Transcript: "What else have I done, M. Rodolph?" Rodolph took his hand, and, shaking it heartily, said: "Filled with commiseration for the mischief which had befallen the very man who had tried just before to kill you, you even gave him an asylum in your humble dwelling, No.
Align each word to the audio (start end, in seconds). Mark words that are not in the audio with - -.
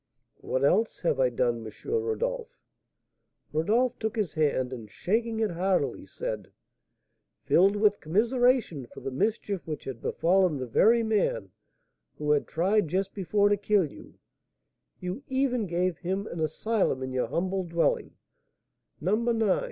"What 0.39 0.63
else 0.63 1.01
have 1.01 1.19
I 1.19 1.29
done, 1.29 1.63
M. 1.63 1.71
Rodolph?" 1.93 2.57
Rodolph 3.53 3.99
took 3.99 4.15
his 4.15 4.33
hand, 4.33 4.73
and, 4.73 4.89
shaking 4.89 5.39
it 5.39 5.51
heartily, 5.51 6.07
said: 6.07 6.51
"Filled 7.45 7.75
with 7.75 7.99
commiseration 7.99 8.87
for 8.87 8.99
the 9.01 9.11
mischief 9.11 9.67
which 9.67 9.83
had 9.83 10.01
befallen 10.01 10.57
the 10.57 10.65
very 10.65 11.03
man 11.03 11.51
who 12.17 12.31
had 12.31 12.47
tried 12.47 12.87
just 12.87 13.13
before 13.13 13.47
to 13.49 13.57
kill 13.57 13.85
you, 13.91 14.15
you 14.99 15.21
even 15.27 15.67
gave 15.67 15.99
him 15.99 16.25
an 16.25 16.39
asylum 16.39 17.03
in 17.03 17.13
your 17.13 17.27
humble 17.27 17.63
dwelling, 17.63 18.15
No. 18.99 19.19